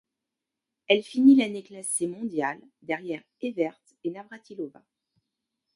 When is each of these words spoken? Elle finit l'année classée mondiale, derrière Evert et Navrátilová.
Elle 0.87 1.03
finit 1.03 1.35
l'année 1.35 1.61
classée 1.61 2.07
mondiale, 2.07 2.59
derrière 2.81 3.21
Evert 3.41 3.79
et 4.03 4.09
Navrátilová. 4.09 4.81